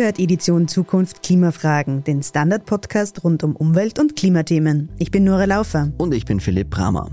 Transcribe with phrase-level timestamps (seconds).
[0.00, 4.88] Hört Edition Zukunft Klimafragen, den Standard-Podcast rund um Umwelt- und Klimathemen.
[4.96, 5.92] Ich bin Nora Laufer.
[5.98, 7.10] Und ich bin Philipp Bramer.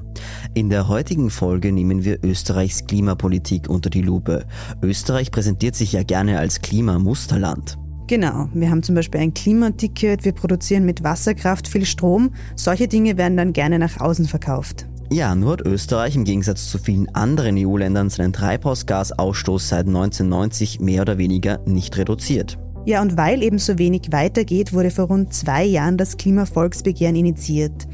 [0.53, 4.45] In der heutigen Folge nehmen wir Österreichs Klimapolitik unter die Lupe.
[4.81, 7.77] Österreich präsentiert sich ja gerne als Klimamusterland.
[8.07, 12.33] Genau, wir haben zum Beispiel ein Klimaticket, wir produzieren mit Wasserkraft viel Strom.
[12.55, 14.87] Solche Dinge werden dann gerne nach außen verkauft.
[15.11, 21.01] Ja, nur hat Österreich im Gegensatz zu vielen anderen EU-Ländern seinen Treibhausgasausstoß seit 1990 mehr
[21.01, 22.57] oder weniger nicht reduziert.
[22.87, 27.85] Ja, und weil eben so wenig weitergeht, wurde vor rund zwei Jahren das Klimavolksbegehren initiiert.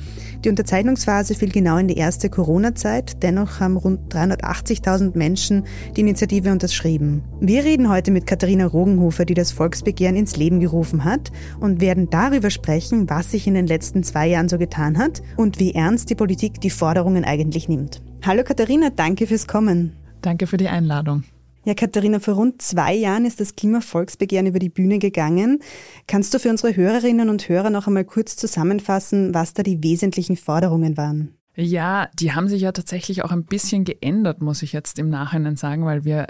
[0.45, 3.23] Die Unterzeichnungsphase fiel genau in die erste Corona-Zeit.
[3.23, 5.63] Dennoch haben rund 380.000 Menschen
[5.95, 7.23] die Initiative unterschrieben.
[7.39, 12.11] Wir reden heute mit Katharina Rogenhofer, die das Volksbegehren ins Leben gerufen hat und werden
[12.11, 16.11] darüber sprechen, was sich in den letzten zwei Jahren so getan hat und wie ernst
[16.11, 18.03] die Politik die Forderungen eigentlich nimmt.
[18.23, 19.93] Hallo Katharina, danke fürs Kommen.
[20.21, 21.23] Danke für die Einladung.
[21.65, 25.59] Ja, Katharina, vor rund zwei Jahren ist das Klimavolksbegehren über die Bühne gegangen.
[26.07, 30.35] Kannst du für unsere Hörerinnen und Hörer noch einmal kurz zusammenfassen, was da die wesentlichen
[30.35, 31.35] Forderungen waren?
[31.55, 35.55] Ja, die haben sich ja tatsächlich auch ein bisschen geändert, muss ich jetzt im Nachhinein
[35.55, 36.27] sagen, weil wir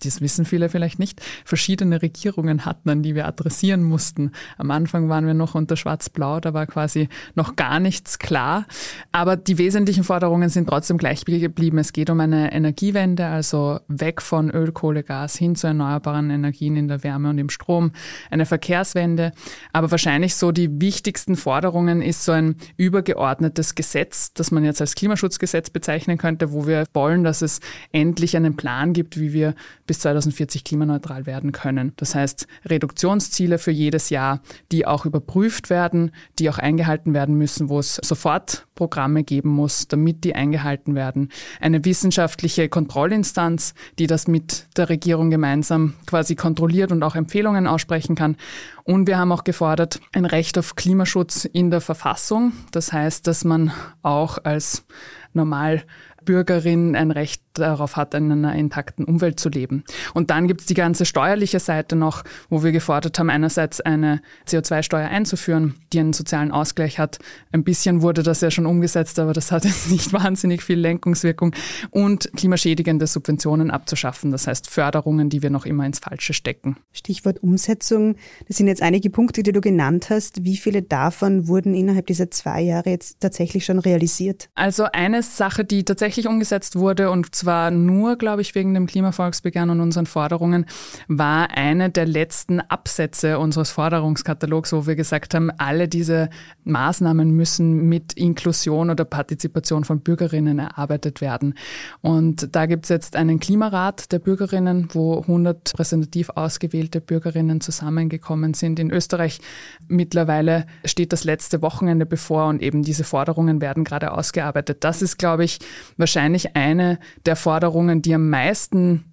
[0.00, 4.32] das wissen viele vielleicht nicht, verschiedene Regierungen hatten, an die wir adressieren mussten.
[4.58, 8.66] Am Anfang waren wir noch unter Schwarz-Blau, da war quasi noch gar nichts klar.
[9.12, 11.78] Aber die wesentlichen Forderungen sind trotzdem gleich geblieben.
[11.78, 16.76] Es geht um eine Energiewende, also weg von Öl, Kohle, Gas hin zu erneuerbaren Energien
[16.76, 17.92] in der Wärme und im Strom,
[18.30, 19.32] eine Verkehrswende.
[19.72, 24.94] Aber wahrscheinlich so die wichtigsten Forderungen ist so ein übergeordnetes Gesetz, das man jetzt als
[24.94, 27.60] Klimaschutzgesetz bezeichnen könnte, wo wir wollen, dass es
[27.92, 29.54] endlich einen Plan gibt, wie wir
[29.90, 31.94] bis 2040 klimaneutral werden können.
[31.96, 34.40] Das heißt, Reduktionsziele für jedes Jahr,
[34.70, 39.88] die auch überprüft werden, die auch eingehalten werden müssen, wo es sofort Programme geben muss,
[39.88, 41.30] damit die eingehalten werden.
[41.60, 48.14] Eine wissenschaftliche Kontrollinstanz, die das mit der Regierung gemeinsam quasi kontrolliert und auch Empfehlungen aussprechen
[48.14, 48.36] kann.
[48.84, 52.52] Und wir haben auch gefordert, ein Recht auf Klimaschutz in der Verfassung.
[52.70, 54.86] Das heißt, dass man auch als
[55.32, 55.82] normal
[56.24, 59.84] Bürgerin ein Recht darauf hat, in einer intakten Umwelt zu leben.
[60.12, 64.20] Und dann gibt es die ganze steuerliche Seite noch, wo wir gefordert haben, einerseits eine
[64.46, 67.18] CO2-Steuer einzuführen, die einen sozialen Ausgleich hat.
[67.52, 71.54] Ein bisschen wurde das ja schon umgesetzt, aber das hat jetzt nicht wahnsinnig viel Lenkungswirkung.
[71.90, 76.76] Und klimaschädigende Subventionen abzuschaffen, das heißt Förderungen, die wir noch immer ins Falsche stecken.
[76.92, 78.16] Stichwort Umsetzung.
[78.48, 80.44] Das sind jetzt einige Punkte, die du genannt hast.
[80.44, 84.50] Wie viele davon wurden innerhalb dieser zwei Jahre jetzt tatsächlich schon realisiert?
[84.54, 88.86] Also eine Sache, die tatsächlich tatsächlich umgesetzt wurde und zwar nur, glaube ich, wegen dem
[88.86, 90.66] Klimavolksbegehren und unseren Forderungen,
[91.08, 96.30] war eine der letzten Absätze unseres Forderungskatalogs, wo wir gesagt haben, alle diese
[96.64, 101.54] Maßnahmen müssen mit Inklusion oder Partizipation von Bürgerinnen erarbeitet werden.
[102.00, 108.54] Und da gibt es jetzt einen Klimarat der Bürgerinnen, wo 100 repräsentativ ausgewählte Bürgerinnen zusammengekommen
[108.54, 108.78] sind.
[108.78, 109.40] In Österreich
[109.88, 114.84] mittlerweile steht das letzte Wochenende bevor und eben diese Forderungen werden gerade ausgearbeitet.
[114.84, 115.58] Das ist, glaube ich,
[115.96, 119.04] wahrscheinlich eine der Forderungen, die am meisten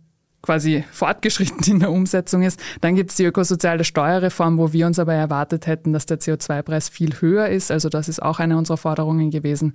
[0.41, 2.59] quasi fortgeschritten in der Umsetzung ist.
[2.81, 6.89] Dann gibt es die ökosoziale Steuerreform, wo wir uns aber erwartet hätten, dass der CO2-Preis
[6.89, 7.71] viel höher ist.
[7.71, 9.73] Also das ist auch eine unserer Forderungen gewesen.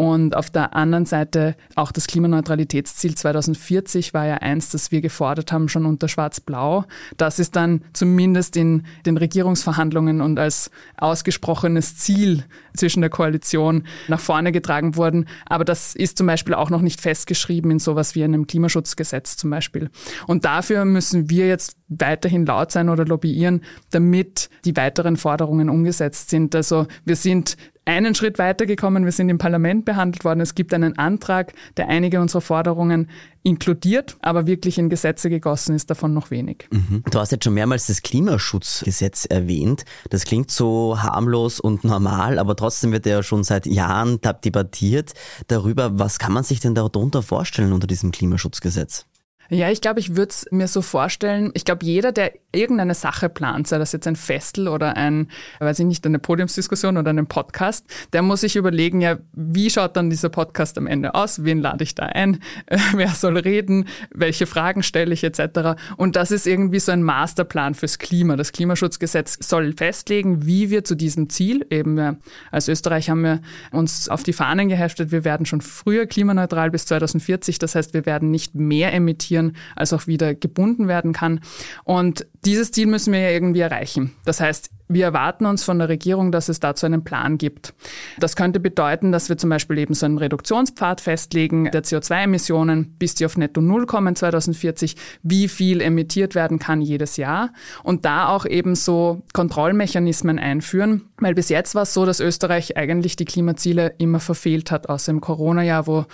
[0.00, 5.52] Und auf der anderen Seite auch das Klimaneutralitätsziel 2040 war ja eins, das wir gefordert
[5.52, 6.86] haben, schon unter Schwarz-Blau.
[7.18, 12.44] Das ist dann zumindest in den Regierungsverhandlungen und als ausgesprochenes Ziel
[12.74, 15.26] zwischen der Koalition nach vorne getragen worden.
[15.44, 19.50] Aber das ist zum Beispiel auch noch nicht festgeschrieben in sowas wie einem Klimaschutzgesetz zum
[19.50, 19.90] Beispiel.
[20.26, 26.30] Und dafür müssen wir jetzt weiterhin laut sein oder lobbyieren, damit die weiteren Forderungen umgesetzt
[26.30, 26.54] sind.
[26.54, 27.58] Also wir sind
[27.90, 29.04] einen Schritt weitergekommen.
[29.04, 30.40] Wir sind im Parlament behandelt worden.
[30.40, 33.10] Es gibt einen Antrag, der einige unserer Forderungen
[33.42, 36.68] inkludiert, aber wirklich in Gesetze gegossen ist davon noch wenig.
[36.70, 37.02] Mhm.
[37.10, 39.84] Du hast jetzt schon mehrmals das Klimaschutzgesetz erwähnt.
[40.10, 45.14] Das klingt so harmlos und normal, aber trotzdem wird ja schon seit Jahren debattiert
[45.48, 49.06] darüber, was kann man sich denn darunter vorstellen unter diesem Klimaschutzgesetz?
[49.50, 51.50] Ja, ich glaube, ich würde es mir so vorstellen.
[51.54, 55.80] Ich glaube, jeder, der irgendeine Sache plant, sei das jetzt ein Festel oder ein, weiß
[55.80, 60.08] ich nicht, eine Podiumsdiskussion oder einen Podcast, der muss sich überlegen, ja, wie schaut dann
[60.08, 61.42] dieser Podcast am Ende aus?
[61.42, 62.38] Wen lade ich da ein?
[62.94, 63.86] Wer soll reden?
[64.14, 65.80] Welche Fragen stelle ich etc.?
[65.96, 68.36] Und das ist irgendwie so ein Masterplan fürs Klima.
[68.36, 72.18] Das Klimaschutzgesetz soll festlegen, wie wir zu diesem Ziel, eben
[72.52, 73.40] als Österreich haben wir
[73.72, 77.58] uns auf die Fahnen geheftet, wir werden schon früher klimaneutral bis 2040.
[77.58, 81.40] Das heißt, wir werden nicht mehr emittieren reduzieren als auch wieder gebunden werden kann.
[81.84, 84.12] Und dieses Ziel müssen wir ja irgendwie erreichen.
[84.24, 87.74] Das heißt, wir erwarten uns von der Regierung, dass es dazu einen Plan gibt.
[88.18, 93.14] Das könnte bedeuten, dass wir zum Beispiel eben so einen Reduktionspfad festlegen der CO2-Emissionen, bis
[93.14, 97.52] die auf netto Null kommen 2040, wie viel emittiert werden kann jedes Jahr
[97.84, 102.76] und da auch eben so Kontrollmechanismen einführen, weil bis jetzt war es so, dass Österreich
[102.76, 106.06] eigentlich die Klimaziele immer verfehlt hat, außer im Corona-Jahr, wo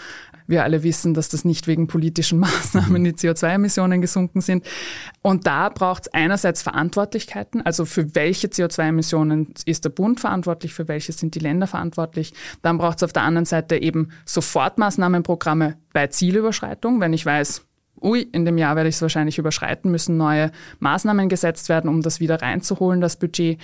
[0.47, 4.65] wir alle wissen, dass das nicht wegen politischen Maßnahmen die CO2-Emissionen gesunken sind.
[5.23, 10.89] Und da braucht es einerseits Verantwortlichkeiten, also für welche CO2-Emissionen ist der Bund verantwortlich, für
[10.89, 12.33] welche sind die Länder verantwortlich.
[12.63, 17.67] Dann braucht es auf der anderen Seite eben Sofortmaßnahmenprogramme bei Zielüberschreitung, wenn ich weiß,
[18.03, 20.51] ui, in dem Jahr werde ich es wahrscheinlich überschreiten, müssen neue
[20.81, 23.59] Maßnahmen gesetzt werden, um das wieder reinzuholen, das Budget.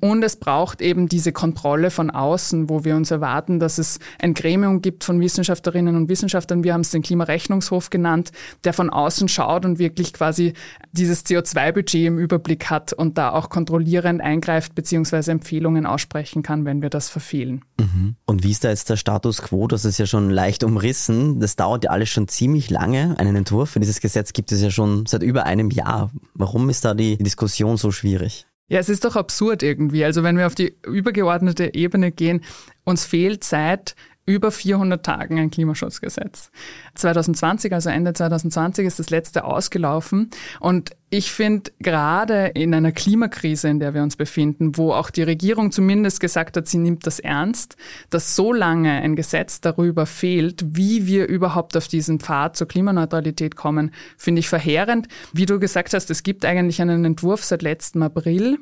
[0.00, 4.34] Und es braucht eben diese Kontrolle von außen, wo wir uns erwarten, dass es ein
[4.34, 8.32] Gremium gibt von Wissenschaftlerinnen und Wissenschaftlern, wir haben es den Klimarechnungshof genannt,
[8.64, 10.54] der von außen schaut und wirklich quasi
[10.92, 15.30] dieses CO2-Budget im Überblick hat und da auch kontrollierend eingreift bzw.
[15.30, 17.62] Empfehlungen aussprechen kann, wenn wir das verfehlen.
[17.78, 18.16] Mhm.
[18.24, 19.66] Und wie ist da jetzt der Status quo?
[19.66, 21.40] Das ist ja schon leicht umrissen.
[21.40, 24.70] Das dauert ja alles schon ziemlich lange, einen Entwurf für dieses Gesetz gibt es ja
[24.70, 26.10] schon seit über einem Jahr.
[26.34, 28.46] Warum ist da die Diskussion so schwierig?
[28.68, 30.04] Ja, es ist doch absurd irgendwie.
[30.04, 32.42] Also wenn wir auf die übergeordnete Ebene gehen,
[32.84, 33.94] uns fehlt seit
[34.26, 36.50] über 400 Tagen ein Klimaschutzgesetz.
[36.96, 40.30] 2020, also Ende 2020, ist das letzte ausgelaufen.
[40.60, 45.22] Und ich finde, gerade in einer Klimakrise, in der wir uns befinden, wo auch die
[45.22, 47.76] Regierung zumindest gesagt hat, sie nimmt das ernst,
[48.10, 53.54] dass so lange ein Gesetz darüber fehlt, wie wir überhaupt auf diesen Pfad zur Klimaneutralität
[53.54, 55.06] kommen, finde ich verheerend.
[55.32, 58.58] Wie du gesagt hast, es gibt eigentlich einen Entwurf seit letztem April.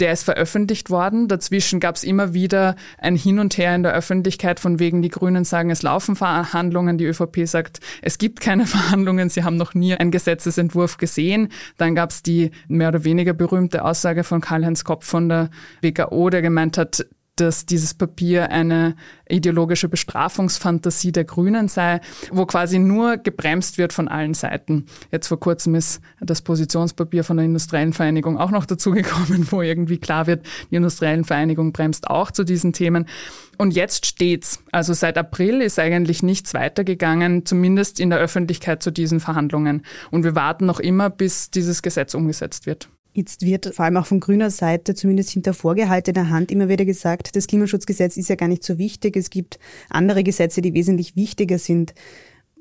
[0.00, 1.28] Der ist veröffentlicht worden.
[1.28, 5.10] Dazwischen gab es immer wieder ein Hin und Her in der Öffentlichkeit, von wegen die
[5.10, 9.74] Grünen sagen, es laufen Verhandlungen, die ÖVP sagt, es gibt keine Verhandlungen, sie haben noch
[9.74, 11.48] nie einen Gesetzesentwurf gesehen.
[11.76, 15.50] Dann gab es die mehr oder weniger berühmte Aussage von Karl-Heinz Kopp von der
[15.82, 17.04] WKO, der gemeint hat,
[17.40, 18.94] dass dieses Papier eine
[19.28, 22.00] ideologische Bestrafungsfantasie der Grünen sei,
[22.30, 24.86] wo quasi nur gebremst wird von allen Seiten.
[25.10, 29.98] Jetzt vor kurzem ist das Positionspapier von der Industriellen Vereinigung auch noch dazugekommen, wo irgendwie
[29.98, 33.06] klar wird, die Industriellen Vereinigung bremst auch zu diesen Themen.
[33.56, 34.62] Und jetzt steht's.
[34.72, 39.82] Also seit April ist eigentlich nichts weitergegangen, zumindest in der Öffentlichkeit zu diesen Verhandlungen.
[40.10, 42.88] Und wir warten noch immer, bis dieses Gesetz umgesetzt wird.
[43.12, 47.34] Jetzt wird vor allem auch von grüner Seite, zumindest hinter vorgehaltener Hand, immer wieder gesagt,
[47.34, 49.16] das Klimaschutzgesetz ist ja gar nicht so wichtig.
[49.16, 49.58] Es gibt
[49.88, 51.92] andere Gesetze, die wesentlich wichtiger sind.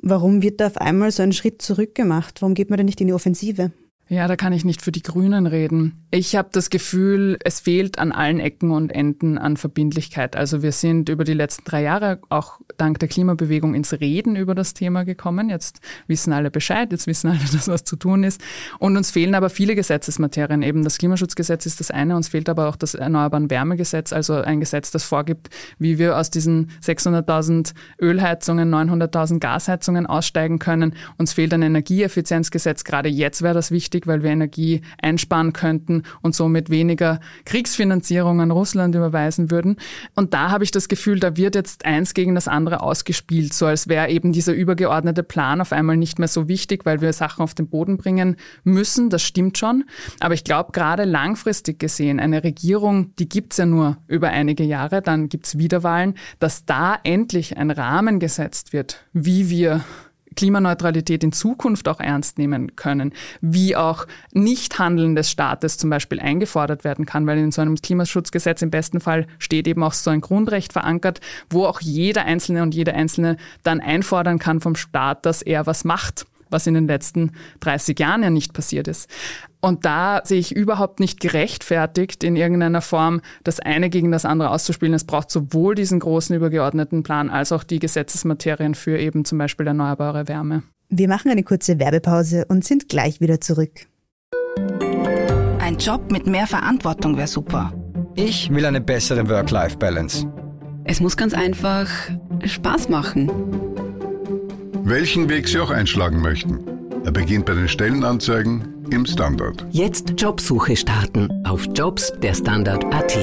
[0.01, 2.41] Warum wird da auf einmal so ein Schritt zurück gemacht?
[2.41, 3.71] Warum geht man da nicht in die Offensive?
[4.11, 6.07] Ja, da kann ich nicht für die Grünen reden.
[6.09, 10.35] Ich habe das Gefühl, es fehlt an allen Ecken und Enden an Verbindlichkeit.
[10.35, 14.55] Also wir sind über die letzten drei Jahre auch dank der Klimabewegung ins Reden über
[14.55, 15.49] das Thema gekommen.
[15.49, 18.41] Jetzt wissen alle Bescheid, jetzt wissen alle, dass was zu tun ist.
[18.79, 20.63] Und uns fehlen aber viele Gesetzesmaterien.
[20.63, 24.59] Eben das Klimaschutzgesetz ist das eine, uns fehlt aber auch das Erneuerbaren Wärmegesetz, also ein
[24.59, 30.95] Gesetz, das vorgibt, wie wir aus diesen 600.000 Ölheizungen, 900.000 Gasheizungen aussteigen können.
[31.19, 32.83] Uns fehlt ein Energieeffizienzgesetz.
[32.83, 38.41] Gerade jetzt wäre das wichtig wichtig, weil wir Energie einsparen könnten und somit weniger Kriegsfinanzierung
[38.41, 39.77] an Russland überweisen würden.
[40.15, 43.65] Und da habe ich das Gefühl, da wird jetzt eins gegen das andere ausgespielt, so
[43.65, 47.43] als wäre eben dieser übergeordnete Plan auf einmal nicht mehr so wichtig, weil wir Sachen
[47.43, 49.09] auf den Boden bringen müssen.
[49.09, 49.83] Das stimmt schon.
[50.19, 54.63] Aber ich glaube, gerade langfristig gesehen, eine Regierung, die gibt es ja nur über einige
[54.63, 59.83] Jahre, dann gibt es Wiederwahlen, dass da endlich ein Rahmen gesetzt wird, wie wir
[60.35, 66.83] Klimaneutralität in Zukunft auch ernst nehmen können, wie auch Nichthandeln des Staates zum Beispiel eingefordert
[66.83, 70.21] werden kann, weil in so einem Klimaschutzgesetz im besten Fall steht eben auch so ein
[70.21, 75.41] Grundrecht verankert, wo auch jeder Einzelne und jede Einzelne dann einfordern kann vom Staat, dass
[75.41, 79.09] er was macht was in den letzten 30 Jahren ja nicht passiert ist.
[79.61, 84.51] Und da sehe ich überhaupt nicht gerechtfertigt, in irgendeiner Form das eine gegen das andere
[84.51, 84.93] auszuspielen.
[84.93, 89.67] Es braucht sowohl diesen großen übergeordneten Plan als auch die Gesetzesmaterien für eben zum Beispiel
[89.67, 90.63] erneuerbare Wärme.
[90.89, 93.71] Wir machen eine kurze Werbepause und sind gleich wieder zurück.
[95.59, 97.73] Ein Job mit mehr Verantwortung wäre super.
[98.15, 100.25] Ich will eine bessere Work-Life-Balance.
[100.85, 101.87] Es muss ganz einfach
[102.43, 103.29] Spaß machen
[104.89, 106.59] welchen Weg Sie auch einschlagen möchten.
[107.05, 109.65] Er beginnt bei den Stellenanzeigen im Standard.
[109.71, 113.17] Jetzt Jobsuche starten auf Jobs der Standard.at.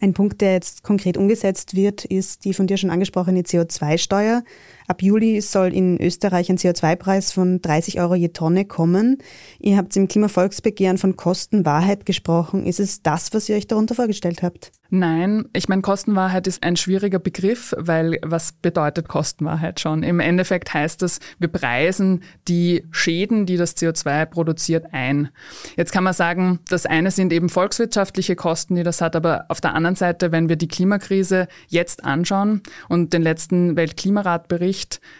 [0.00, 4.42] Ein Punkt, der jetzt konkret umgesetzt wird, ist die von dir schon angesprochene CO2-Steuer.
[4.86, 9.18] Ab Juli soll in Österreich ein CO2-Preis von 30 Euro je Tonne kommen.
[9.58, 12.66] Ihr habt im Klimavolksbegehren von Kostenwahrheit gesprochen.
[12.66, 14.72] Ist es das, was ihr euch darunter vorgestellt habt?
[14.94, 20.02] Nein, ich meine, Kostenwahrheit ist ein schwieriger Begriff, weil was bedeutet Kostenwahrheit schon?
[20.02, 25.30] Im Endeffekt heißt das, wir preisen die Schäden, die das CO2 produziert, ein.
[25.78, 29.62] Jetzt kann man sagen, das eine sind eben volkswirtschaftliche Kosten, die das hat, aber auf
[29.62, 32.60] der anderen Seite, wenn wir die Klimakrise jetzt anschauen
[32.90, 34.71] und den letzten Weltklimaratbericht,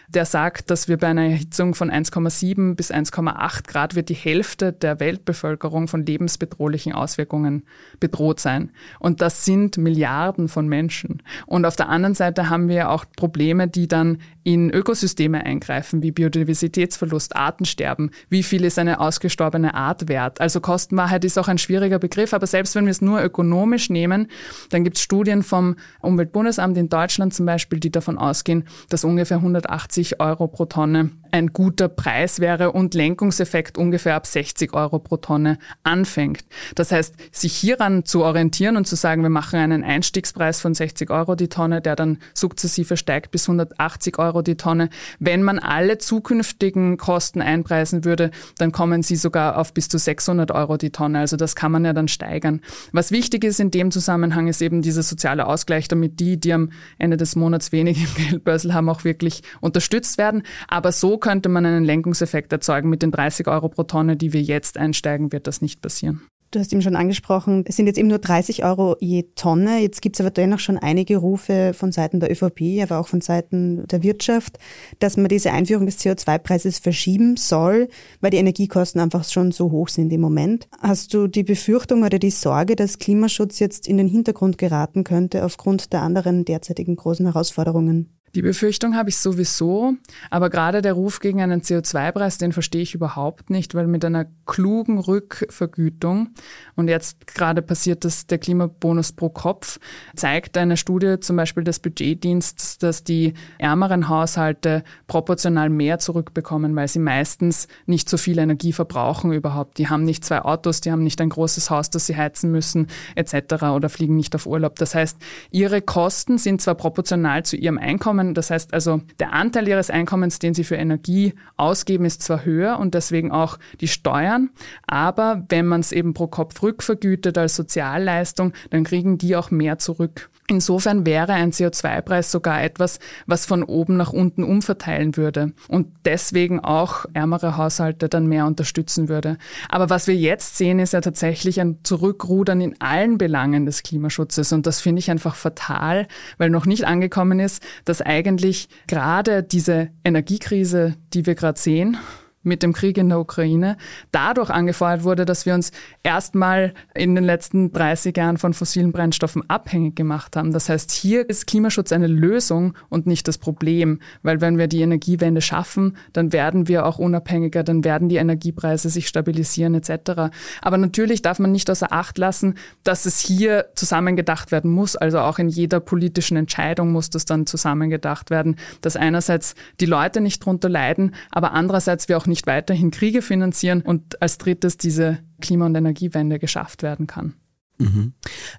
[0.07, 4.71] der sagt, dass wir bei einer Erhitzung von 1,7 bis 1,8 Grad wird die Hälfte
[4.73, 7.63] der Weltbevölkerung von lebensbedrohlichen Auswirkungen
[7.99, 8.71] bedroht sein.
[8.99, 11.23] Und das sind Milliarden von Menschen.
[11.45, 16.11] Und auf der anderen Seite haben wir auch Probleme, die dann in Ökosysteme eingreifen, wie
[16.11, 18.11] Biodiversitätsverlust, Artensterben.
[18.29, 20.41] Wie viel ist eine ausgestorbene Art wert?
[20.41, 24.27] Also Kostenwahrheit ist auch ein schwieriger Begriff, aber selbst wenn wir es nur ökonomisch nehmen,
[24.69, 29.37] dann gibt es Studien vom Umweltbundesamt in Deutschland zum Beispiel, die davon ausgehen, dass ungefähr
[29.37, 35.17] 180 Euro pro Tonne ein guter Preis wäre und Lenkungseffekt ungefähr ab 60 Euro pro
[35.17, 36.45] Tonne anfängt.
[36.75, 41.09] Das heißt, sich hieran zu orientieren und zu sagen, wir machen einen Einstiegspreis von 60
[41.09, 44.89] Euro die Tonne, der dann sukzessive steigt bis 180 Euro die Tonne.
[45.17, 50.51] Wenn man alle zukünftigen Kosten einpreisen würde, dann kommen sie sogar auf bis zu 600
[50.51, 51.17] Euro die Tonne.
[51.17, 52.61] Also das kann man ja dann steigern.
[52.91, 56.69] Was wichtig ist in dem Zusammenhang ist eben dieser soziale Ausgleich, damit die, die am
[56.99, 60.43] Ende des Monats wenig im Geldbörsel haben, auch wirklich unterstützt werden.
[60.67, 62.89] Aber so könnte man einen Lenkungseffekt erzeugen.
[62.89, 66.21] Mit den 30 Euro pro Tonne, die wir jetzt einsteigen, wird das nicht passieren.
[66.51, 69.79] Du hast eben schon angesprochen, es sind jetzt eben nur 30 Euro je Tonne.
[69.79, 73.21] Jetzt gibt es aber dennoch schon einige Rufe von Seiten der ÖVP, aber auch von
[73.21, 74.59] Seiten der Wirtschaft,
[74.99, 77.87] dass man diese Einführung des CO2-Preises verschieben soll,
[78.21, 80.67] weil die Energiekosten einfach schon so hoch sind im Moment.
[80.79, 85.45] Hast du die Befürchtung oder die Sorge, dass Klimaschutz jetzt in den Hintergrund geraten könnte
[85.45, 88.19] aufgrund der anderen derzeitigen großen Herausforderungen?
[88.35, 89.93] Die Befürchtung habe ich sowieso,
[90.31, 94.25] aber gerade der Ruf gegen einen CO2-Preis, den verstehe ich überhaupt nicht, weil mit einer
[94.47, 96.29] klugen Rückvergütung
[96.75, 99.79] und jetzt gerade passiert das der Klimabonus pro Kopf,
[100.15, 106.87] zeigt eine Studie zum Beispiel des Budgetdienstes, dass die ärmeren Haushalte proportional mehr zurückbekommen, weil
[106.87, 109.77] sie meistens nicht so viel Energie verbrauchen überhaupt.
[109.77, 112.87] Die haben nicht zwei Autos, die haben nicht ein großes Haus, das sie heizen müssen
[113.13, 113.65] etc.
[113.75, 114.77] oder fliegen nicht auf Urlaub.
[114.77, 115.19] Das heißt,
[115.51, 119.89] ihre Kosten sind zwar proportional zu ihrem Einkommen, Einkommen, das heißt also der Anteil ihres
[119.89, 124.49] Einkommens, den sie für Energie ausgeben, ist zwar höher und deswegen auch die Steuern,
[124.87, 129.77] aber wenn man es eben pro Kopf rückvergütet als Sozialleistung, dann kriegen die auch mehr
[129.77, 130.29] zurück.
[130.47, 136.59] Insofern wäre ein CO2-Preis sogar etwas, was von oben nach unten umverteilen würde und deswegen
[136.59, 139.37] auch ärmere Haushalte dann mehr unterstützen würde.
[139.69, 144.51] Aber was wir jetzt sehen, ist ja tatsächlich ein Zurückrudern in allen Belangen des Klimaschutzes
[144.51, 146.07] und das finde ich einfach fatal,
[146.37, 151.97] weil noch nicht angekommen ist, dass eigentlich gerade diese Energiekrise, die wir gerade sehen,
[152.43, 153.77] mit dem Krieg in der Ukraine
[154.11, 155.71] dadurch angefeuert wurde, dass wir uns
[156.03, 160.51] erstmal in den letzten 30 Jahren von fossilen Brennstoffen abhängig gemacht haben.
[160.51, 164.81] Das heißt, hier ist Klimaschutz eine Lösung und nicht das Problem, weil wenn wir die
[164.81, 170.33] Energiewende schaffen, dann werden wir auch unabhängiger, dann werden die Energiepreise sich stabilisieren etc.
[170.61, 175.19] Aber natürlich darf man nicht außer Acht lassen, dass es hier zusammengedacht werden muss, also
[175.19, 180.45] auch in jeder politischen Entscheidung muss das dann zusammengedacht werden, dass einerseits die Leute nicht
[180.45, 185.19] drunter leiden, aber andererseits wir auch nicht nicht weiterhin Kriege finanzieren und als drittes diese
[185.39, 187.35] Klima- und Energiewende geschafft werden kann.
[187.77, 188.13] Mhm.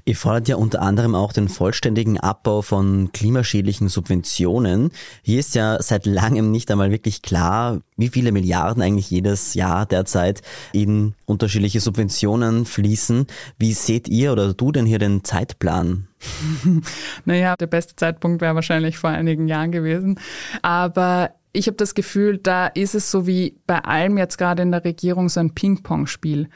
[0.04, 4.93] Ihr fordert ja unter anderem auch den vollständigen Abbau von klimaschädlichen Subventionen.
[5.23, 9.87] Hier ist ja seit langem nicht einmal wirklich klar, wie viele Milliarden eigentlich jedes Jahr
[9.87, 13.26] derzeit in unterschiedliche Subventionen fließen.
[13.59, 16.07] Wie seht ihr oder du denn hier den Zeitplan?
[17.25, 20.21] naja, der beste Zeitpunkt wäre wahrscheinlich vor einigen Jahren gewesen.
[20.62, 24.73] Aber ich habe das Gefühl, da ist es so wie bei allem jetzt gerade in
[24.73, 26.49] der Regierung so ein Ping-Pong-Spiel.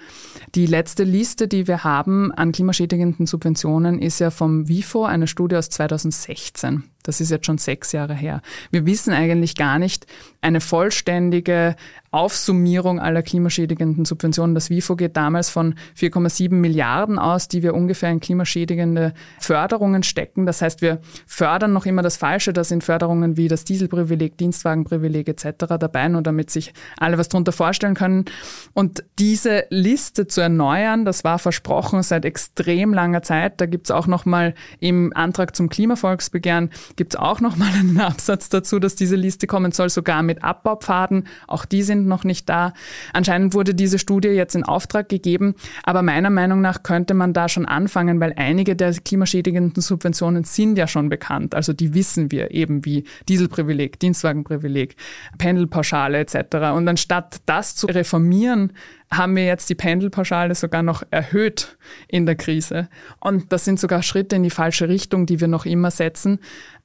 [0.57, 5.57] Die letzte Liste, die wir haben an klimaschädigenden Subventionen, ist ja vom WIFO, eine Studie
[5.57, 6.83] aus 2016.
[7.09, 8.43] Das ist jetzt schon sechs Jahre her.
[8.71, 10.07] Wir wissen eigentlich gar nicht
[10.43, 11.75] eine vollständige
[12.11, 14.55] Aufsummierung aller klimaschädigenden Subventionen.
[14.55, 20.47] Das WIFO geht damals von 4,7 Milliarden aus, die wir ungefähr in klimaschädigende Förderungen stecken.
[20.47, 22.53] Das heißt, wir fördern noch immer das Falsche.
[22.53, 25.67] Da sind Förderungen wie das Dieselprivileg, Dienstwagenprivileg etc.
[25.79, 28.27] dabei, nur damit sich alle was darunter vorstellen können.
[28.75, 33.61] Und diese Liste zu erneuern, das war versprochen seit extrem langer Zeit.
[33.63, 38.51] Da gibt es auch nochmal im Antrag zum Klimavolksbegehren gibt es auch nochmal einen Absatz
[38.51, 41.27] dazu, dass diese Liste kommen soll, sogar mit Abbaupfaden.
[41.47, 42.75] Auch die sind noch nicht da.
[43.15, 47.49] Anscheinend wurde diese Studie jetzt in Auftrag gegeben, aber meiner Meinung nach könnte man da
[47.49, 51.55] schon anfangen, weil einige der klimaschädigenden Subventionen sind ja schon bekannt.
[51.55, 54.97] Also die wissen wir eben wie Dieselprivileg, Dienstwagenprivileg,
[55.39, 56.75] Pendelpauschale etc.
[56.75, 58.73] Und anstatt das zu reformieren,
[59.11, 61.79] haben wir jetzt die Pendelpauschale sogar noch erhöht
[62.09, 62.89] in der Krise.
[63.21, 66.41] Und das sind sogar Schritte in die falsche Richtung, die wir noch immer setzen.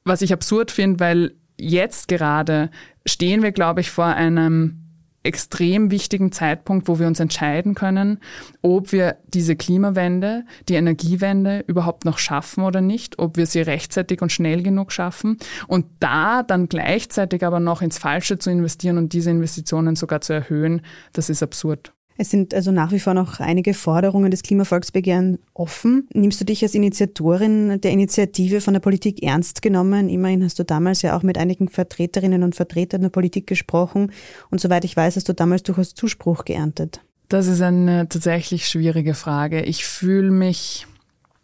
[0.06, 2.70] Was ich absurd finde, weil jetzt gerade
[3.06, 4.84] stehen wir, glaube ich, vor einem
[5.24, 8.20] extrem wichtigen Zeitpunkt, wo wir uns entscheiden können,
[8.62, 14.22] ob wir diese Klimawende, die Energiewende überhaupt noch schaffen oder nicht, ob wir sie rechtzeitig
[14.22, 19.14] und schnell genug schaffen und da dann gleichzeitig aber noch ins Falsche zu investieren und
[19.14, 20.82] diese Investitionen sogar zu erhöhen,
[21.14, 21.94] das ist absurd.
[22.18, 26.08] Es sind also nach wie vor noch einige Forderungen des Klimavolksbegehren offen.
[26.14, 30.10] Nimmst du dich als Initiatorin der Initiative von der Politik ernst genommen?
[30.10, 34.12] Immerhin hast du damals ja auch mit einigen Vertreterinnen und Vertretern der Politik gesprochen
[34.52, 37.02] und soweit ich weiß, hast du damals durchaus Zuspruch geerntet.
[37.30, 39.64] Das ist eine tatsächlich schwierige Frage.
[39.64, 40.86] Ich fühle mich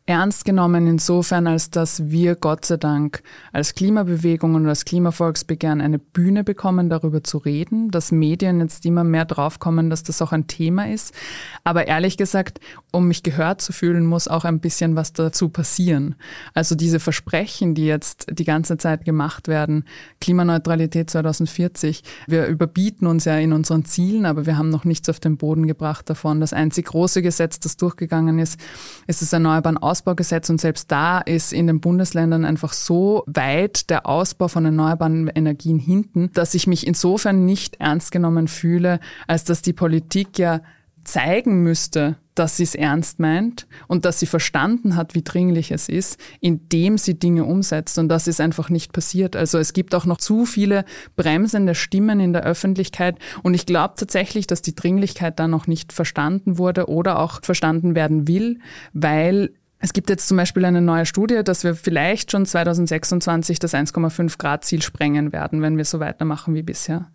[0.09, 3.21] ernst genommen insofern, als dass wir Gott sei Dank
[3.53, 9.03] als Klimabewegung und als Klimavolksbegehren eine Bühne bekommen, darüber zu reden, dass Medien jetzt immer
[9.03, 11.13] mehr draufkommen, dass das auch ein Thema ist.
[11.63, 12.59] Aber ehrlich gesagt,
[12.91, 16.15] um mich gehört zu fühlen, muss auch ein bisschen was dazu passieren.
[16.55, 19.85] Also diese Versprechen, die jetzt die ganze Zeit gemacht werden,
[20.21, 25.19] Klimaneutralität 2040, wir überbieten uns ja in unseren Zielen, aber wir haben noch nichts auf
[25.19, 26.39] den Boden gebracht davon.
[26.39, 28.59] Das einzig große Gesetz, das durchgegangen ist,
[29.05, 33.89] ist das Erneuerbaren Aus Ausbaugesetz und selbst da ist in den Bundesländern einfach so weit
[33.89, 39.43] der Ausbau von erneuerbaren Energien hinten, dass ich mich insofern nicht ernst genommen fühle, als
[39.43, 40.61] dass die Politik ja
[41.03, 45.89] zeigen müsste, dass sie es ernst meint und dass sie verstanden hat, wie dringlich es
[45.89, 47.99] ist, indem sie Dinge umsetzt.
[47.99, 49.35] Und das ist einfach nicht passiert.
[49.35, 50.85] Also es gibt auch noch zu viele
[51.17, 53.17] bremsende Stimmen in der Öffentlichkeit.
[53.43, 57.95] Und ich glaube tatsächlich, dass die Dringlichkeit da noch nicht verstanden wurde oder auch verstanden
[57.95, 58.59] werden will,
[58.93, 59.51] weil
[59.81, 64.37] es gibt jetzt zum Beispiel eine neue Studie, dass wir vielleicht schon 2026 das 1,5
[64.37, 67.09] Grad Ziel sprengen werden, wenn wir so weitermachen wie bisher.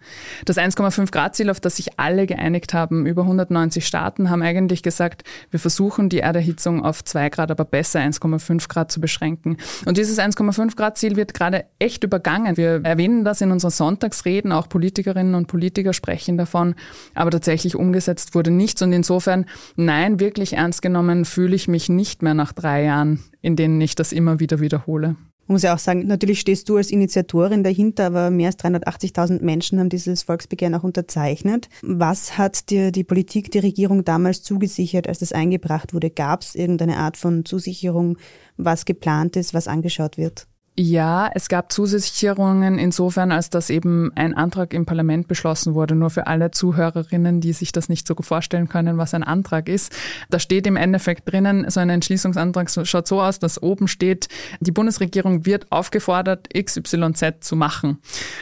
[0.47, 4.83] Das 1,5 Grad Ziel, auf das sich alle geeinigt haben, über 190 Staaten, haben eigentlich
[4.83, 9.59] gesagt, wir versuchen die Erderhitzung auf 2 Grad, aber besser 1,5 Grad zu beschränken.
[9.85, 12.57] Und dieses 1,5 Grad Ziel wird gerade echt übergangen.
[12.57, 16.77] Wir erwähnen das in unseren Sonntagsreden, auch Politikerinnen und Politiker sprechen davon,
[17.15, 18.81] aber tatsächlich umgesetzt wurde nichts.
[18.81, 19.45] Und insofern,
[19.77, 23.95] nein, wirklich ernst genommen fühle ich mich nicht mehr nach drei Jahren, in denen ich
[23.95, 25.17] das immer wieder wiederhole.
[25.47, 29.43] Man muss ja auch sagen, natürlich stehst du als Initiatorin dahinter, aber mehr als 380.000
[29.43, 31.69] Menschen haben dieses Volksbegehren auch unterzeichnet.
[31.83, 36.09] Was hat dir die Politik, die Regierung damals zugesichert, als das eingebracht wurde?
[36.09, 38.17] Gab es irgendeine Art von Zusicherung,
[38.57, 40.47] was geplant ist, was angeschaut wird?
[40.77, 45.95] Ja, es gab Zusicherungen insofern, als dass eben ein Antrag im Parlament beschlossen wurde.
[45.95, 49.93] Nur für alle Zuhörerinnen, die sich das nicht so vorstellen können, was ein Antrag ist.
[50.31, 54.27] Da steht im Endeffekt drinnen, so ein Entschließungsantrag schaut so aus, dass oben steht,
[54.59, 57.99] die Bundesregierung wird aufgefordert, XYZ zu machen.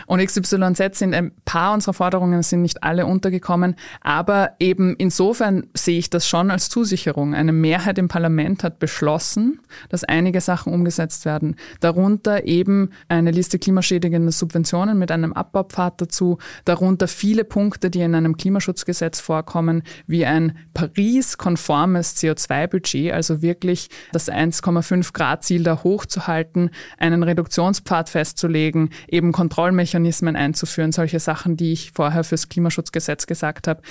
[0.06, 3.76] Und XYZ sind ein paar unserer Forderungen, sind nicht alle untergekommen.
[4.00, 7.34] Aber eben insofern sehe ich das schon als Zusicherung.
[7.34, 11.56] Eine Mehrheit im Parlament hat beschlossen, dass einige Sachen umgesetzt werden.
[11.80, 18.00] Darunter darunter eben eine Liste klimaschädigender Subventionen mit einem Abbaupfad dazu, darunter viele Punkte, die
[18.00, 25.82] in einem Klimaschutzgesetz vorkommen, wie ein Paris-konformes CO2-Budget, also wirklich das 1,5 Grad Ziel da
[25.82, 33.68] hochzuhalten, einen Reduktionspfad festzulegen, eben Kontrollmechanismen einzuführen, solche Sachen, die ich vorher fürs Klimaschutzgesetz gesagt
[33.68, 33.82] habe.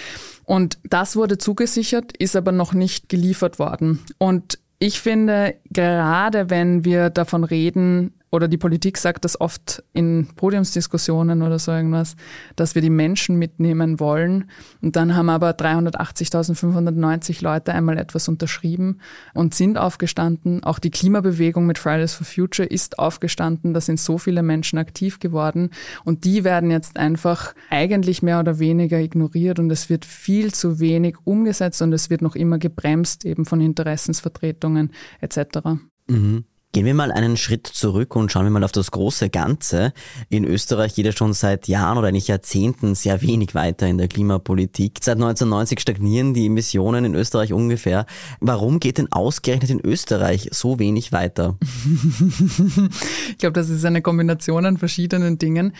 [0.45, 3.99] Und das wurde zugesichert, ist aber noch nicht geliefert worden.
[4.17, 10.29] Und ich finde, gerade wenn wir davon reden, oder die Politik sagt das oft in
[10.37, 12.15] Podiumsdiskussionen oder so irgendwas,
[12.55, 14.49] dass wir die Menschen mitnehmen wollen.
[14.81, 18.99] Und dann haben aber 380.590 Leute einmal etwas unterschrieben
[19.33, 20.63] und sind aufgestanden.
[20.63, 23.73] Auch die Klimabewegung mit Fridays for Future ist aufgestanden.
[23.73, 25.69] Da sind so viele Menschen aktiv geworden.
[26.05, 30.79] Und die werden jetzt einfach eigentlich mehr oder weniger ignoriert und es wird viel zu
[30.79, 35.59] wenig umgesetzt und es wird noch immer gebremst eben von Interessensvertretungen etc.
[36.07, 36.45] Mhm.
[36.73, 39.91] Gehen wir mal einen Schritt zurück und schauen wir mal auf das große Ganze.
[40.29, 44.07] In Österreich geht es schon seit Jahren oder eigentlich Jahrzehnten sehr wenig weiter in der
[44.07, 44.99] Klimapolitik.
[45.01, 48.05] Seit 1990 stagnieren die Emissionen in Österreich ungefähr.
[48.39, 51.57] Warum geht denn ausgerechnet in Österreich so wenig weiter?
[51.61, 55.73] ich glaube, das ist eine Kombination an verschiedenen Dingen.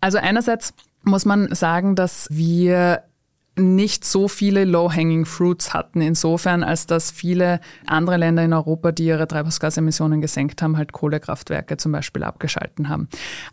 [0.00, 3.02] Also einerseits muss man sagen, dass wir
[3.58, 9.06] nicht so viele low-hanging fruits hatten, insofern als dass viele andere Länder in Europa, die
[9.06, 13.08] ihre Treibhausgasemissionen gesenkt haben, halt Kohlekraftwerke zum Beispiel abgeschalten haben.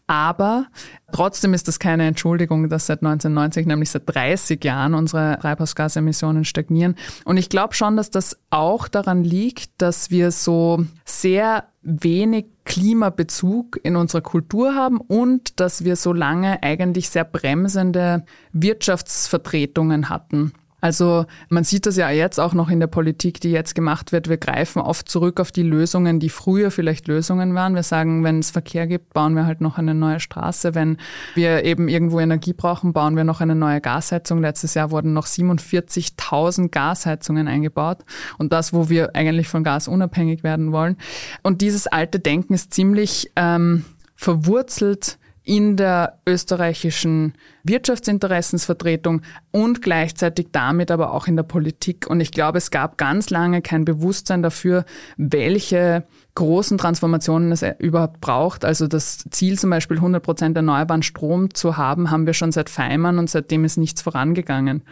[0.08, 0.68] Aber
[1.14, 6.96] trotzdem ist das keine Entschuldigung, dass seit 1990, nämlich seit 30 Jahren, unsere Treibhausgasemissionen stagnieren.
[7.24, 13.80] Und ich glaube schon, dass das auch daran liegt, dass wir so sehr wenig Klimabezug
[13.84, 20.54] in unserer Kultur haben und dass wir so lange eigentlich sehr bremsende Wirtschaftsvertretungen hatten.
[20.84, 24.28] Also man sieht das ja jetzt auch noch in der Politik, die jetzt gemacht wird.
[24.28, 27.74] Wir greifen oft zurück auf die Lösungen, die früher vielleicht Lösungen waren.
[27.74, 30.76] Wir sagen, wenn es Verkehr gibt, bauen wir halt noch eine neue Straße.
[30.76, 30.98] Wenn
[31.36, 34.42] wir eben irgendwo Energie brauchen, bauen wir noch eine neue Gasheizung.
[34.42, 38.00] Letztes Jahr wurden noch 47.000 Gasheizungen eingebaut.
[38.38, 40.98] Und das, wo wir eigentlich von Gas unabhängig werden wollen.
[41.44, 50.90] Und dieses alte Denken ist ziemlich ähm, verwurzelt in der österreichischen Wirtschaftsinteressensvertretung und gleichzeitig damit
[50.90, 52.08] aber auch in der Politik.
[52.08, 54.86] Und ich glaube, es gab ganz lange kein Bewusstsein dafür,
[55.18, 58.64] welche großen Transformationen es überhaupt braucht.
[58.64, 62.70] Also das Ziel zum Beispiel 100 Prozent erneuerbaren Strom zu haben, haben wir schon seit
[62.70, 64.84] Feimann und seitdem ist nichts vorangegangen.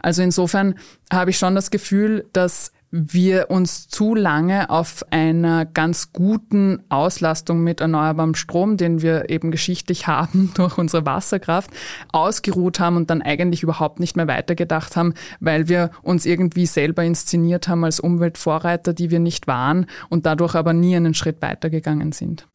[0.00, 0.76] Also insofern
[1.12, 7.62] habe ich schon das Gefühl, dass wir uns zu lange auf einer ganz guten Auslastung
[7.62, 11.70] mit erneuerbarem Strom, den wir eben geschichtlich haben durch unsere Wasserkraft,
[12.12, 17.04] ausgeruht haben und dann eigentlich überhaupt nicht mehr weitergedacht haben, weil wir uns irgendwie selber
[17.04, 22.12] inszeniert haben als Umweltvorreiter, die wir nicht waren und dadurch aber nie einen Schritt weitergegangen
[22.12, 22.46] sind.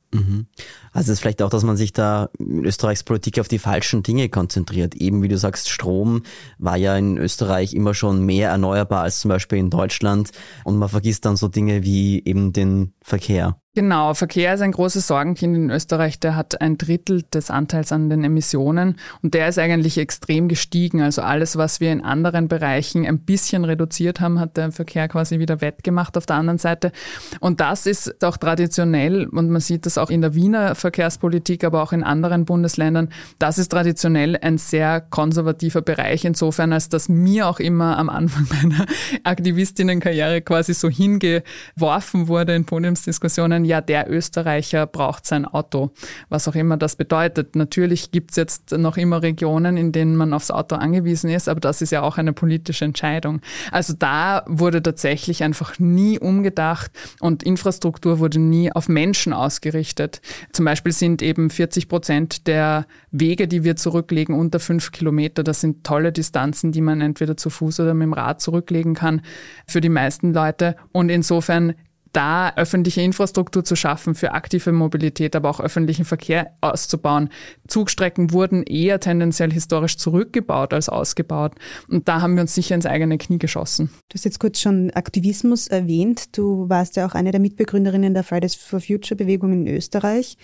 [0.91, 4.03] Also es ist vielleicht auch, dass man sich da in Österreichs Politik auf die falschen
[4.03, 4.95] Dinge konzentriert.
[4.95, 6.23] Eben wie du sagst, Strom
[6.57, 10.31] war ja in Österreich immer schon mehr erneuerbar als zum Beispiel in Deutschland.
[10.63, 13.57] Und man vergisst dann so Dinge wie eben den Verkehr.
[13.75, 16.19] Genau, Verkehr ist ein großes Sorgenkind in Österreich.
[16.19, 21.01] Der hat ein Drittel des Anteils an den Emissionen und der ist eigentlich extrem gestiegen.
[21.01, 25.39] Also alles, was wir in anderen Bereichen ein bisschen reduziert haben, hat der Verkehr quasi
[25.39, 26.91] wieder wettgemacht auf der anderen Seite.
[27.39, 31.81] Und das ist auch traditionell und man sieht das auch in der Wiener Verkehrspolitik, aber
[31.81, 33.09] auch in anderen Bundesländern.
[33.39, 38.45] Das ist traditionell ein sehr konservativer Bereich insofern, als dass mir auch immer am Anfang
[38.61, 38.85] meiner
[39.23, 45.91] Aktivistinnenkarriere quasi so hingeworfen wurde in Podiumsdiskussionen ja, der Österreicher braucht sein Auto,
[46.29, 47.55] was auch immer das bedeutet.
[47.55, 51.81] Natürlich gibt's jetzt noch immer Regionen, in denen man aufs Auto angewiesen ist, aber das
[51.81, 53.41] ist ja auch eine politische Entscheidung.
[53.71, 60.21] Also da wurde tatsächlich einfach nie umgedacht und Infrastruktur wurde nie auf Menschen ausgerichtet.
[60.51, 65.43] Zum Beispiel sind eben 40 Prozent der Wege, die wir zurücklegen, unter fünf Kilometer.
[65.43, 69.21] Das sind tolle Distanzen, die man entweder zu Fuß oder mit dem Rad zurücklegen kann
[69.67, 70.75] für die meisten Leute.
[70.91, 71.73] Und insofern
[72.13, 77.29] da öffentliche Infrastruktur zu schaffen für aktive Mobilität, aber auch öffentlichen Verkehr auszubauen.
[77.67, 81.53] Zugstrecken wurden eher tendenziell historisch zurückgebaut als ausgebaut.
[81.89, 83.89] Und da haben wir uns sicher ins eigene Knie geschossen.
[84.09, 86.37] Du hast jetzt kurz schon Aktivismus erwähnt.
[86.37, 90.37] Du warst ja auch eine der Mitbegründerinnen der Fridays for Future Bewegung in Österreich.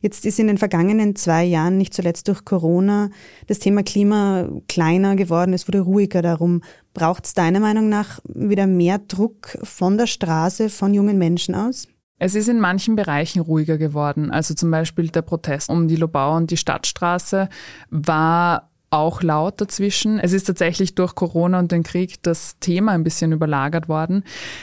[0.00, 3.10] Jetzt ist in den vergangenen zwei Jahren, nicht zuletzt durch Corona,
[3.46, 5.52] das Thema Klima kleiner geworden.
[5.52, 6.62] Es wurde ruhiger darum.
[6.94, 11.88] Braucht es deiner Meinung nach wieder mehr Druck von der Straße, von jungen Menschen aus?
[12.18, 14.30] Es ist in manchen Bereichen ruhiger geworden.
[14.30, 17.48] Also zum Beispiel der Protest um die Lobau und die Stadtstraße
[17.90, 20.20] war auch laut dazwischen.
[20.20, 24.22] Es ist tatsächlich durch Corona und den Krieg das Thema ein bisschen überlagert worden.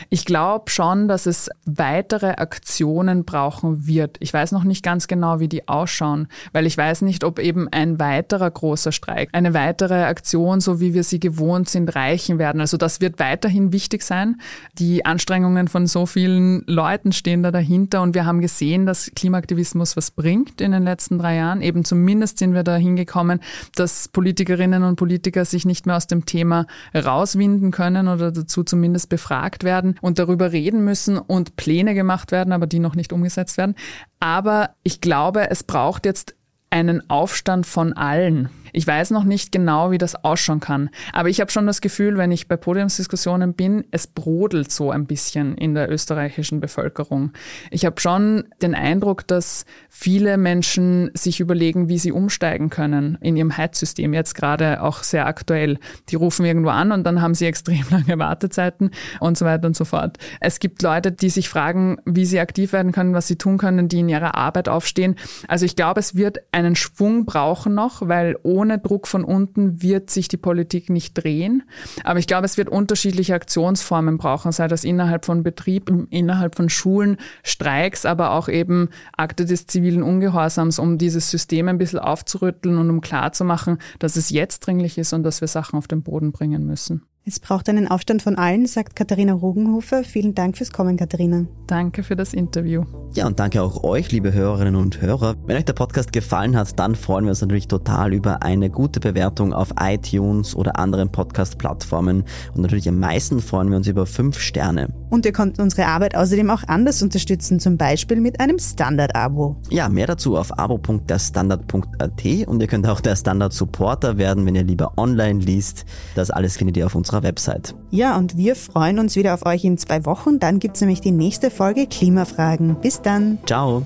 [0.09, 4.17] Ich glaube schon, dass es weitere Aktionen brauchen wird.
[4.21, 7.67] Ich weiß noch nicht ganz genau, wie die ausschauen, weil ich weiß nicht, ob eben
[7.69, 12.61] ein weiterer großer Streik, eine weitere Aktion, so wie wir sie gewohnt sind, reichen werden.
[12.61, 14.39] Also das wird weiterhin wichtig sein.
[14.79, 19.97] Die Anstrengungen von so vielen Leuten stehen da dahinter und wir haben gesehen, dass Klimaaktivismus
[19.97, 21.61] was bringt in den letzten drei Jahren.
[21.61, 23.41] Eben zumindest sind wir da hingekommen,
[23.75, 29.09] dass Politikerinnen und Politiker sich nicht mehr aus dem Thema rauswinden können oder dazu zumindest
[29.09, 33.57] befragt werden und darüber reden müssen und Pläne gemacht werden, aber die noch nicht umgesetzt
[33.57, 33.75] werden.
[34.19, 36.35] Aber ich glaube, es braucht jetzt
[36.69, 38.49] einen Aufstand von allen.
[38.73, 42.17] Ich weiß noch nicht genau, wie das ausschauen kann, aber ich habe schon das Gefühl,
[42.17, 47.31] wenn ich bei Podiumsdiskussionen bin, es brodelt so ein bisschen in der österreichischen Bevölkerung.
[47.71, 53.37] Ich habe schon den Eindruck, dass viele Menschen sich überlegen, wie sie umsteigen können in
[53.37, 55.77] ihrem Heizsystem, jetzt gerade auch sehr aktuell.
[56.09, 59.75] Die rufen irgendwo an und dann haben sie extrem lange Wartezeiten und so weiter und
[59.75, 60.17] so fort.
[60.39, 63.87] Es gibt Leute, die sich fragen, wie sie aktiv werden können, was sie tun können,
[63.87, 65.15] die in ihrer Arbeit aufstehen.
[65.47, 69.81] Also ich glaube, es wird einen Schwung brauchen noch, weil ohne ohne Druck von unten
[69.81, 71.63] wird sich die Politik nicht drehen.
[72.05, 76.69] Aber ich glaube, es wird unterschiedliche Aktionsformen brauchen, sei das innerhalb von Betrieben, innerhalb von
[76.69, 82.77] Schulen, Streiks, aber auch eben Akte des zivilen Ungehorsams, um dieses System ein bisschen aufzurütteln
[82.77, 86.31] und um klarzumachen, dass es jetzt dringlich ist und dass wir Sachen auf den Boden
[86.31, 87.03] bringen müssen.
[87.25, 90.03] Es braucht einen Aufstand von allen, sagt Katharina Rogenhofer.
[90.03, 91.45] Vielen Dank fürs Kommen, Katharina.
[91.67, 92.83] Danke für das Interview.
[93.13, 95.35] Ja, und danke auch euch, liebe Hörerinnen und Hörer.
[95.45, 98.99] Wenn euch der Podcast gefallen hat, dann freuen wir uns natürlich total über eine gute
[98.99, 102.25] Bewertung auf iTunes oder anderen Podcast-Plattformen.
[102.55, 104.93] Und natürlich am meisten freuen wir uns über fünf Sterne.
[105.09, 109.55] Und ihr könnt unsere Arbeit außerdem auch anders unterstützen, zum Beispiel mit einem Standard-Abo.
[109.69, 114.93] Ja, mehr dazu auf abo.derstandard.at und ihr könnt auch der Standard-Supporter werden, wenn ihr lieber
[114.97, 115.85] online liest.
[116.15, 117.75] Das alles findet ihr auf unserer Website.
[117.91, 120.39] Ja, und wir freuen uns wieder auf euch in zwei Wochen.
[120.39, 122.75] Dann gibt's nämlich die nächste Folge Klimafragen.
[122.81, 123.37] Bis dann.
[123.45, 123.85] Ciao.